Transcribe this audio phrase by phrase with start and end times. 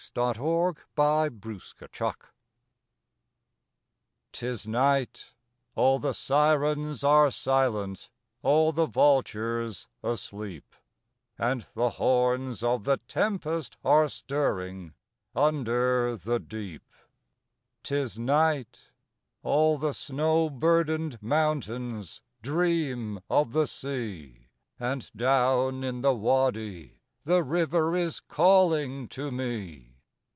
[0.15, 1.61] 19 THE SONG OF
[1.93, 2.15] SIVA
[4.33, 5.33] 'T is Night;
[5.75, 8.09] all the Sirens are silent,
[8.41, 10.75] All the Vultures asleep;
[11.37, 14.95] And the horns of the Tempest are stirring
[15.35, 16.91] Under the Deep;
[17.83, 18.85] T is Night;
[19.43, 24.49] all the snow burdened Mountains Dream of the Sea,
[24.79, 29.89] And down in the Wadi the River Is calling to me.